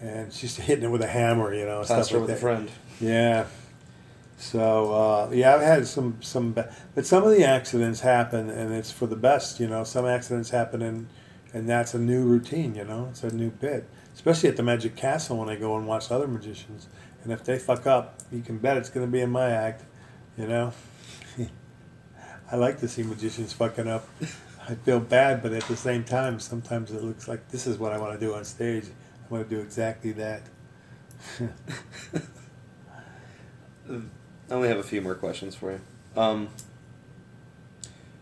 [0.00, 2.70] and she's hitting it with a hammer, you know, stuff Plaster like with a friend.
[3.00, 3.46] Yeah.
[4.36, 8.90] So uh, yeah, I've had some some, but some of the accidents happen, and it's
[8.90, 9.58] for the best.
[9.58, 11.08] You know, some accidents happen, and
[11.52, 12.74] and that's a new routine.
[12.74, 15.86] You know, it's a new bit, especially at the Magic Castle when I go and
[15.86, 16.88] watch other magicians.
[17.22, 19.84] And if they fuck up, you can bet it's going to be in my act.
[20.38, 20.72] You know,
[22.52, 24.08] I like to see magicians fucking up.
[24.68, 27.92] I feel bad, but at the same time, sometimes it looks like this is what
[27.92, 28.84] I want to do on stage.
[28.86, 30.42] I want to do exactly that.
[33.90, 35.80] I only have a few more questions for you.
[36.16, 36.48] Um,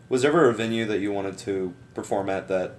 [0.09, 2.75] was there ever a venue that you wanted to perform at that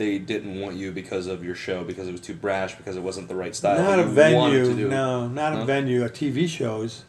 [0.00, 3.02] they didn't want you because of your show, because it was too brash, because it
[3.02, 3.82] wasn't the right style?
[3.82, 4.88] Not a venue.
[4.88, 5.60] No, not No?
[5.62, 6.02] a venue.
[6.02, 7.04] A TV shows.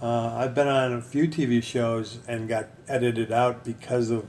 [0.00, 4.26] Uh, I've been on a few TV shows and got edited out because of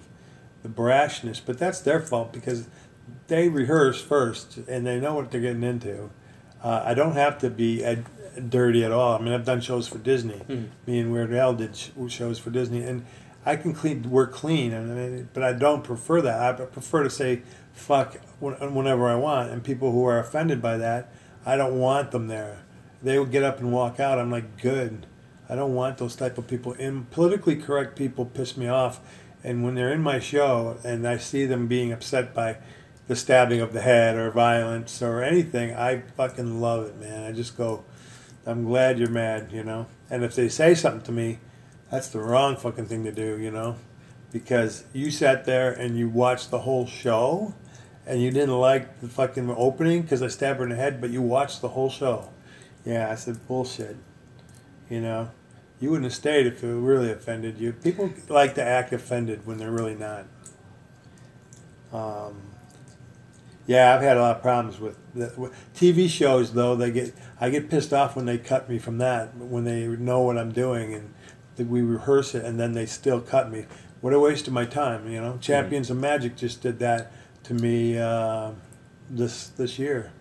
[0.63, 2.67] the brashness, but that's their fault because
[3.28, 6.10] they rehearse first and they know what they're getting into.
[6.63, 8.06] Uh, I don't have to be ed-
[8.50, 9.19] dirty at all.
[9.19, 10.39] I mean, I've done shows for Disney.
[10.39, 10.63] Hmm.
[10.88, 13.06] Me and Weird Al did sh- shows for Disney, and
[13.45, 14.73] I can clean work clean.
[14.73, 16.41] And but I don't prefer that.
[16.41, 17.41] I prefer to say
[17.73, 19.52] fuck whenever I want.
[19.52, 21.12] And people who are offended by that,
[21.45, 22.63] I don't want them there.
[23.02, 24.19] They will get up and walk out.
[24.19, 25.06] I'm like, good.
[25.47, 26.75] I don't want those type of people.
[26.78, 28.99] And politically correct people piss me off.
[29.43, 32.58] And when they're in my show and I see them being upset by
[33.08, 37.23] the stabbing of the head or violence or anything, I fucking love it, man.
[37.23, 37.86] I just go,
[38.45, 39.88] I'm glad you're mad, you know.
[40.10, 41.39] And if they say something to me,
[41.91, 43.78] that's the wrong fucking thing to do, you know,
[44.32, 47.54] because you sat there and you watched the whole show,
[48.06, 51.12] and you didn't like the fucking opening because I stabbed her in the head, but
[51.12, 52.30] you watched the whole show.
[52.84, 53.97] Yeah, I said bullshit.
[54.89, 55.30] You know,
[55.80, 57.71] you wouldn't have stayed if it really offended you.
[57.71, 60.25] People like to act offended when they're really not.
[61.93, 62.41] Um,
[63.67, 66.54] yeah, I've had a lot of problems with, the, with TV shows.
[66.54, 69.36] Though they get, I get pissed off when they cut me from that.
[69.36, 71.13] When they know what I'm doing and
[71.60, 73.65] that we rehearse it, and then they still cut me.
[74.02, 75.38] What a waste of my time, you know.
[75.39, 77.12] Champions of Magic just did that
[77.43, 78.52] to me uh,
[79.10, 80.12] this this year.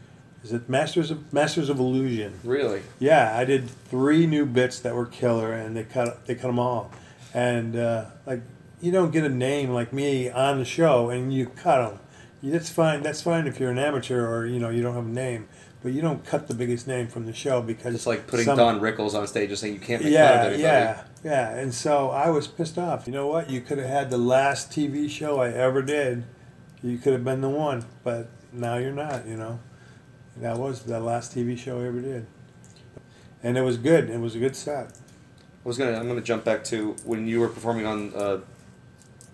[0.44, 2.40] Is it Masters of Masters of Illusion?
[2.44, 2.82] Really?
[2.98, 6.58] Yeah, I did three new bits that were killer, and they cut they cut them
[6.58, 6.90] all.
[7.32, 8.42] And uh, like,
[8.80, 12.00] you don't get a name like me on the show, and you cut them.
[12.42, 13.02] That's fine.
[13.02, 15.48] That's fine if you're an amateur or you know you don't have a name,
[15.82, 18.56] but you don't cut the biggest name from the show because It's like putting some-
[18.58, 20.62] Don Rickles on stage and saying you can't make fun of yeah, anybody.
[20.62, 21.50] yeah, yeah.
[21.56, 23.06] And so I was pissed off.
[23.06, 23.48] You know what?
[23.50, 26.24] You could have had the last TV show I ever did.
[26.82, 29.26] You could have been the one, but now you're not.
[29.26, 29.58] You know,
[30.38, 32.26] that was the last TV show I ever did,
[33.42, 34.10] and it was good.
[34.10, 34.92] It was a good set.
[35.64, 35.98] I was gonna.
[35.98, 38.38] I'm gonna jump back to when you were performing on, uh,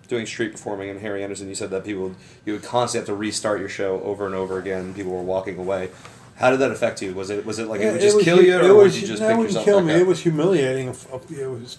[0.07, 1.47] doing street performing and Harry Anderson.
[1.47, 4.57] You said that people you would constantly have to restart your show over and over
[4.59, 4.93] again.
[4.93, 5.89] People were walking away.
[6.35, 7.13] How did that affect you?
[7.13, 9.21] Was it was it like it would just kill you, or was, would you just
[9.21, 9.93] no, pick it wouldn't yourself kill me.
[9.93, 10.01] up?
[10.01, 10.89] It was humiliating.
[10.89, 11.77] It was,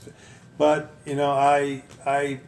[0.57, 2.41] but you know, I I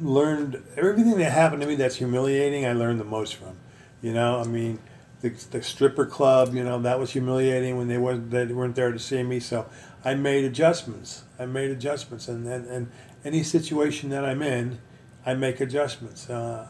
[0.00, 2.66] learned everything that happened to me that's humiliating.
[2.66, 3.56] I learned the most from.
[4.02, 4.78] You know, I mean,
[5.22, 6.54] the, the stripper club.
[6.54, 9.40] You know, that was humiliating when they wasn't they weren't there to see me.
[9.40, 9.66] So
[10.04, 11.24] I made adjustments.
[11.38, 12.90] I made adjustments, and and, and
[13.24, 14.78] any situation that I'm in,
[15.24, 16.28] I make adjustments.
[16.28, 16.68] Uh,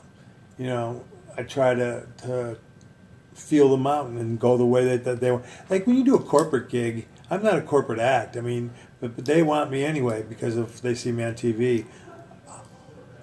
[0.59, 1.05] you know,
[1.37, 2.57] I try to, to
[3.37, 5.45] feel them out and go the way that, that they want.
[5.69, 8.37] Like when you do a corporate gig, I'm not a corporate act.
[8.37, 8.71] I mean,
[9.01, 11.87] but, but they want me anyway because of they see me on TV.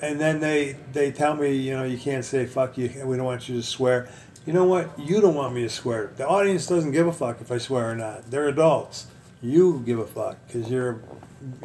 [0.02, 2.89] And then they they tell me, you know, you can't say fuck you.
[3.06, 4.10] We don't want you to swear.
[4.45, 4.99] You know what?
[4.99, 6.12] You don't want me to swear.
[6.17, 8.30] The audience doesn't give a fuck if I swear or not.
[8.30, 9.08] They're adults.
[9.41, 10.99] You give a fuck because you're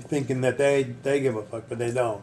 [0.01, 2.23] thinking that they they give a fuck, but they don't.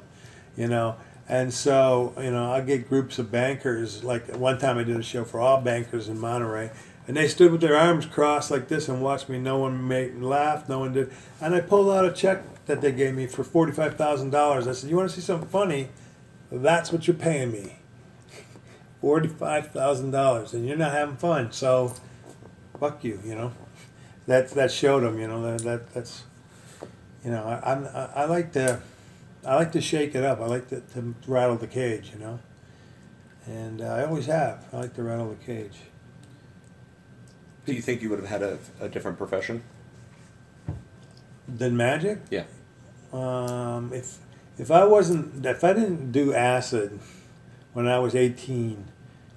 [0.58, 0.96] You know.
[1.28, 4.04] And so, you know, I get groups of bankers.
[4.04, 6.72] Like one time I did a show for all bankers in Monterey,
[7.08, 9.40] and they stood with their arms crossed like this and watched me.
[9.40, 10.70] No one made laugh.
[10.70, 11.12] No one did.
[11.42, 14.68] And I pulled out a check that they gave me for forty-five thousand dollars.
[14.68, 15.90] I said, "You want to see something funny?
[16.52, 17.78] That's what you're paying me.
[19.02, 21.52] Forty-five thousand dollars, and you're not having fun.
[21.52, 21.96] So,
[22.80, 23.20] fuck you.
[23.26, 23.52] You know."
[24.28, 25.20] That that showed them.
[25.20, 26.24] You know that, that that's.
[27.24, 28.82] You know, I, I'm I, I like to.
[29.46, 30.40] I like to shake it up.
[30.40, 32.40] I like to, to rattle the cage, you know.
[33.46, 34.66] And uh, I always have.
[34.74, 35.78] I like to rattle the cage.
[37.66, 39.64] Do you think you would have had a, a different profession?
[41.48, 42.20] Than magic?
[42.32, 42.46] Yeah.
[43.14, 44.18] Um, if
[44.58, 47.00] if I wasn't if I didn't do acid
[47.74, 48.86] when I was eighteen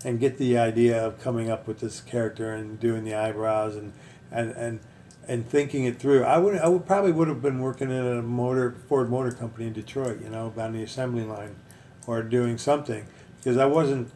[0.05, 3.92] and get the idea of coming up with this character and doing the eyebrows and
[4.31, 4.81] and, and
[5.28, 6.24] and thinking it through.
[6.24, 9.66] I would I would probably would have been working in a motor Ford Motor Company
[9.66, 11.54] in Detroit, you know, on the assembly line,
[12.06, 14.10] or doing something because I wasn't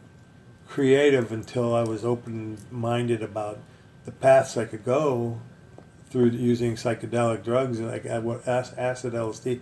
[0.67, 3.59] creative until I was open minded about
[4.05, 5.39] the paths I could go
[6.09, 9.61] through using psychedelic drugs and like acid LSD.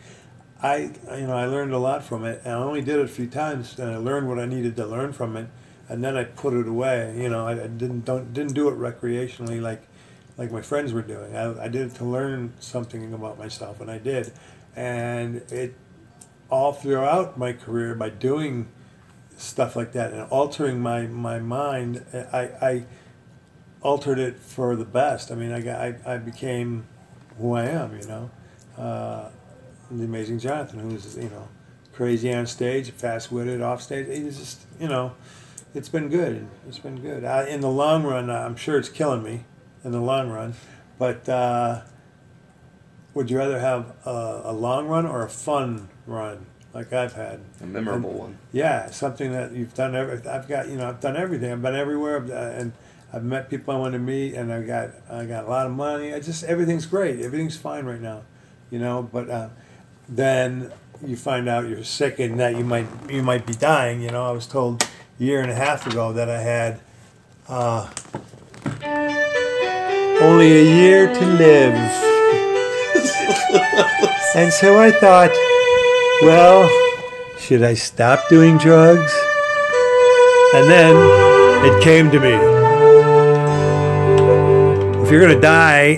[0.64, 0.78] I
[1.18, 3.28] you know I learned a lot from it, and I only did it a few
[3.28, 5.48] times, and I learned what I needed to learn from it,
[5.90, 7.14] and then I put it away.
[7.18, 9.82] You know, I, I didn't don't didn't do it recreationally like
[10.38, 11.36] like my friends were doing.
[11.36, 14.32] I, I did it to learn something about myself, and I did.
[14.76, 15.76] And it
[16.50, 18.68] all throughout my career by doing
[19.38, 22.86] stuff like that and altering my, my mind, I, I
[23.82, 25.32] altered it for the best.
[25.32, 26.86] I mean, I, got, I, I became
[27.38, 28.32] who I am, you know.
[28.78, 29.30] Uh,
[29.90, 31.48] the amazing Johnathan, who's, you know,
[31.94, 34.08] crazy on stage, fast witted off stage.
[34.08, 35.14] He's just, you know,
[35.74, 36.48] it's been good.
[36.68, 37.26] It's been good.
[37.26, 39.46] I, in the long run, I'm sure it's killing me
[39.84, 40.54] in the long run.
[40.98, 41.82] But uh,
[43.14, 47.40] would you rather have a, a, long run or a fun run like I've had?
[47.62, 48.38] A memorable and, one.
[48.52, 49.96] Yeah, something that you've done.
[49.96, 51.52] Every, I've got you know I've done everything.
[51.52, 52.74] I've been everywhere, uh, and
[53.12, 55.74] I've met people I want to meet, and I got I got a lot of
[55.74, 56.14] money.
[56.14, 57.20] I just everything's great.
[57.20, 58.22] Everything's fine right now,
[58.70, 59.02] you know.
[59.12, 59.50] But uh,
[60.08, 60.72] then
[61.06, 64.02] you find out you're sick and that you might you might be dying.
[64.02, 66.80] You know, I was told a year and a half ago that I had.
[67.48, 67.90] Uh,
[70.22, 71.74] only a year to live.
[74.36, 75.32] and so I thought,
[76.22, 76.70] well,
[77.40, 79.12] should I stop doing drugs?
[80.54, 80.96] And then
[81.66, 82.34] it came to me.
[85.04, 85.96] If you're going to die,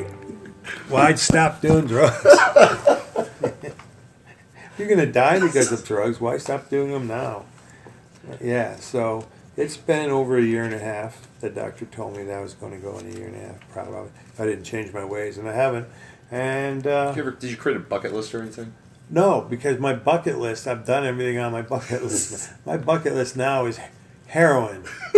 [0.87, 2.25] why'd stop doing drugs?
[3.53, 3.75] if
[4.77, 7.45] you're going to die because of drugs, why stop doing them now?
[8.41, 11.27] Yeah, so it's been over a year and a half.
[11.43, 13.39] The doctor told me that I was going to go in a year and a
[13.39, 15.89] half, probably, if I didn't change my ways, and I haven't.
[16.31, 18.73] And uh, did you, ever, did you create a bucket list or anything?
[19.09, 22.49] No, because my bucket list, I've done everything on my bucket list.
[22.65, 23.77] my bucket list now is
[24.27, 24.85] heroin.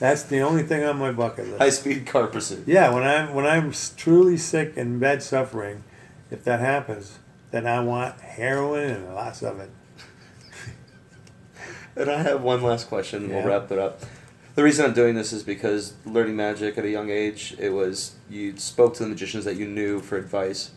[0.00, 1.58] That's the only thing on my bucket list.
[1.58, 2.64] High speed car pursuit.
[2.66, 5.84] Yeah, when I'm when I'm truly sick and bed suffering,
[6.32, 7.20] if that happens,
[7.52, 9.70] then I want heroin and lots of it.
[11.98, 13.30] And I have one last question.
[13.30, 13.36] Yeah.
[13.36, 14.02] We'll wrap it up.
[14.56, 18.14] The reason I'm doing this is because learning magic at a young age, it was
[18.30, 20.70] you spoke to the magicians that you knew for advice.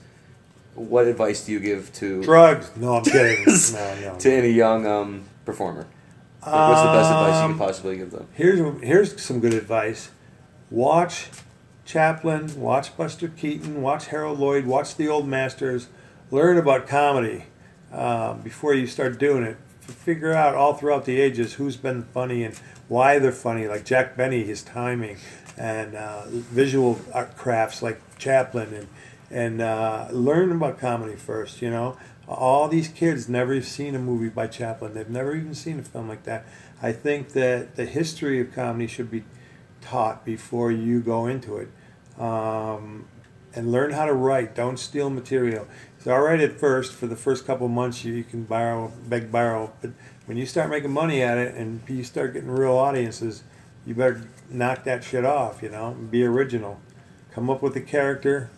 [0.75, 2.69] What advice do you give to drugs?
[2.75, 3.45] No, I'm kidding.
[3.73, 4.15] no, no.
[4.19, 5.87] to any young um, performer?
[6.45, 8.27] Like, what's the best advice you Um, could possibly give them?
[8.33, 10.11] Here's here's some good advice.
[10.69, 11.29] Watch
[11.85, 15.87] Chaplin, watch Buster Keaton, watch Harold Lloyd, watch the old masters.
[16.31, 17.45] Learn about comedy
[17.93, 19.57] um, before you start doing it.
[19.89, 22.55] Figure out all throughout the ages who's been funny and
[22.87, 23.67] why they're funny.
[23.67, 25.17] Like Jack Benny, his timing,
[25.57, 28.87] and uh, visual art crafts like Chaplin, and
[29.31, 31.61] and uh, learn about comedy first.
[31.61, 34.93] You know, all these kids never seen a movie by Chaplin.
[34.93, 36.45] They've never even seen a film like that.
[36.81, 39.23] I think that the history of comedy should be
[39.81, 41.69] taught before you go into it.
[42.21, 43.05] Um,
[43.55, 44.55] and learn how to write.
[44.55, 45.67] Don't steal material.
[45.99, 46.93] It's all right at first.
[46.93, 49.73] For the first couple months, you, you can borrow, beg, borrow.
[49.81, 49.91] But
[50.27, 53.43] when you start making money at it and you start getting real audiences,
[53.85, 55.61] you better knock that shit off.
[55.61, 56.79] You know, be original.
[57.31, 58.49] Come up with a character.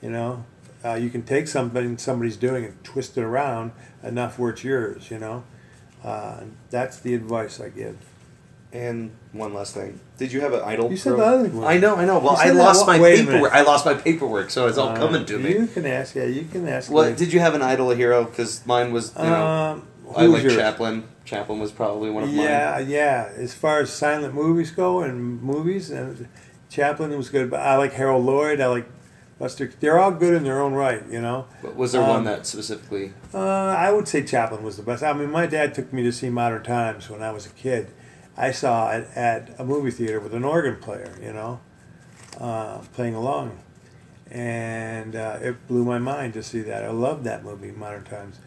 [0.00, 0.44] You know,
[0.84, 3.72] uh, you can take something somebody's doing and twist it around
[4.04, 5.10] enough where it's yours.
[5.10, 5.44] You know,
[6.04, 7.96] Uh, that's the advice I give.
[8.74, 10.00] And one last thing.
[10.18, 10.90] Did you have an idol?
[10.90, 11.64] You said pro- the other one.
[11.64, 12.18] I know, I know.
[12.18, 13.30] Well, I that lost my wait a minute.
[13.34, 13.52] paperwork.
[13.54, 15.50] I lost my paperwork, so it's all Uh, coming to me.
[15.50, 16.16] You can ask.
[16.16, 16.90] Yeah, you can ask.
[16.90, 17.16] What me.
[17.16, 18.24] did you have an idol, a hero?
[18.24, 20.56] Because mine was, you know, Um, I who's like yours?
[20.56, 21.04] Chaplin.
[21.24, 22.38] Chaplin was probably one of mine.
[22.40, 23.28] Yeah, yeah.
[23.36, 26.26] As far as silent movies go and movies, and
[26.68, 28.60] Chaplin was good, but I like Harold Lloyd.
[28.60, 28.86] I like
[29.38, 29.70] Buster.
[29.78, 31.46] They're all good in their own right, you know.
[31.62, 33.12] But was there Um, one that specifically?
[33.32, 35.04] Uh, I would say Chaplin was the best.
[35.04, 37.86] I mean, my dad took me to see Modern Times when I was a kid.
[38.36, 41.60] I saw it at a movie theater with an organ player, you know,
[42.40, 43.58] uh, playing along,
[44.30, 46.84] and uh, it blew my mind to see that.
[46.84, 48.40] I loved that movie, Modern Times,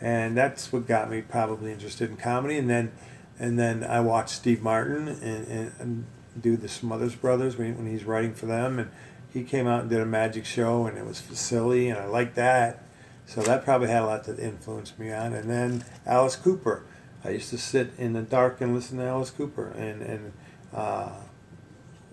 [0.00, 2.56] and that's what got me probably interested in comedy.
[2.56, 2.92] And then,
[3.38, 6.04] and then I watched Steve Martin and, and, and
[6.40, 8.90] do the Smothers Brothers when, when he's writing for them, and
[9.32, 12.36] he came out and did a magic show, and it was silly, and I liked
[12.36, 12.82] that.
[13.26, 15.32] So that probably had a lot to influence me on.
[15.32, 16.84] And then Alice Cooper.
[17.24, 20.32] I used to sit in the dark and listen to Alice Cooper and, and
[20.74, 21.08] uh,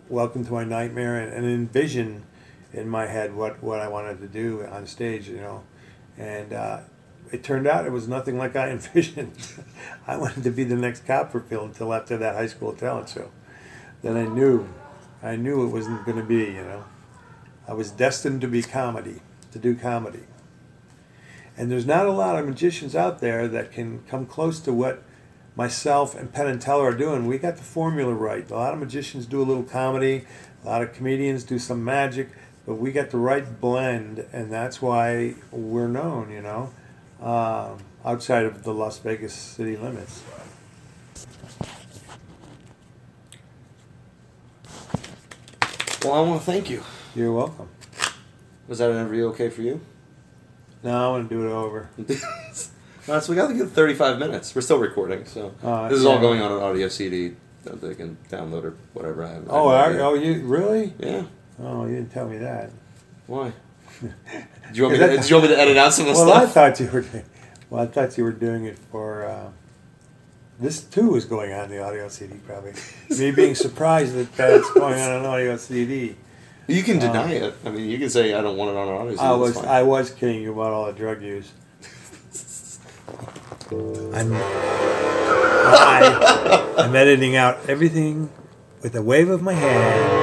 [0.08, 2.24] Welcome to My Nightmare and, and envision
[2.72, 5.64] in my head what, what I wanted to do on stage, you know.
[6.18, 6.80] And uh,
[7.30, 9.34] it turned out it was nothing like I envisioned.
[10.08, 13.32] I wanted to be the next Copperfield until after that high school talent show.
[14.02, 14.70] Then I knew,
[15.22, 16.86] I knew it wasn't going to be, you know.
[17.68, 20.24] I was destined to be comedy, to do comedy.
[21.58, 25.04] And there's not a lot of magicians out there that can come close to what
[25.56, 27.28] myself and Penn and Teller are doing.
[27.28, 28.50] We got the formula right.
[28.50, 30.26] A lot of magicians do a little comedy,
[30.64, 32.30] a lot of comedians do some magic,
[32.66, 36.72] but we got the right blend, and that's why we're known, you know,
[37.22, 40.24] um, outside of the Las Vegas city limits.
[46.04, 46.84] Well, I want to thank you.
[47.14, 47.70] You're welcome.
[48.68, 49.82] Was that interview okay for you?
[50.84, 51.90] No, I want to do it over.
[53.08, 54.54] Well, so we got to get 35 minutes.
[54.54, 57.96] We're still recording, so Oh, this is all going on an audio CD that they
[57.96, 59.26] can download or whatever.
[59.26, 60.94] I have, I Oh, are, oh, you really?
[61.00, 61.24] yeah.
[61.60, 62.70] Oh, you didn't tell me that.
[63.26, 63.54] Why?
[64.02, 64.08] Do
[64.74, 65.18] you want me to?
[65.20, 67.04] Do you want me to edit out some of the Well, I thought you were.
[67.72, 69.26] Well, I thought you were doing it for.
[69.26, 69.50] Uh,
[70.60, 72.74] this too was going on the audio CD, probably.
[73.18, 76.16] Me being surprised that that's going on an audio CD.
[76.68, 77.56] You can uh, deny it.
[77.66, 79.58] I mean, you can say I don't want it on an audio I was.
[79.58, 81.52] I was kidding you about all the drug use.
[84.14, 84.34] I'm
[85.64, 88.30] I, I'm editing out everything
[88.82, 90.22] with a wave of my hand.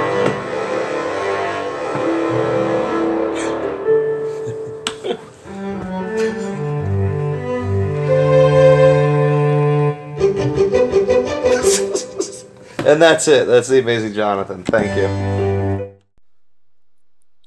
[12.88, 13.46] and that's it.
[13.46, 14.64] That's the amazing Johnathan.
[14.64, 15.37] Thank you.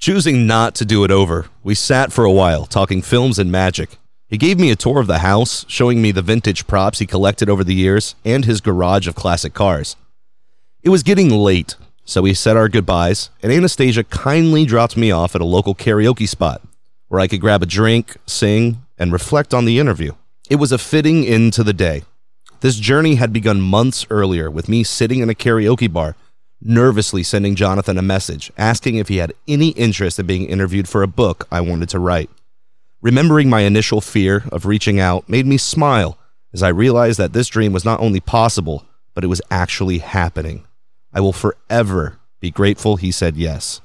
[0.01, 3.99] Choosing not to do it over, we sat for a while talking films and magic.
[4.27, 7.49] He gave me a tour of the house, showing me the vintage props he collected
[7.49, 9.95] over the years and his garage of classic cars.
[10.81, 15.35] It was getting late, so we said our goodbyes, and Anastasia kindly dropped me off
[15.35, 16.63] at a local karaoke spot
[17.07, 20.13] where I could grab a drink, sing, and reflect on the interview.
[20.49, 22.05] It was a fitting end to the day.
[22.61, 26.15] This journey had begun months earlier with me sitting in a karaoke bar,
[26.61, 31.03] nervously sending Johnathan a message asking if he had any interest in being interviewed for
[31.03, 32.29] a book I wanted to write.
[33.01, 36.17] Remembering my initial fear of reaching out made me smile
[36.53, 40.65] as I realized that this dream was not only possible, but it was actually happening.
[41.13, 43.81] I will forever be grateful he said yes.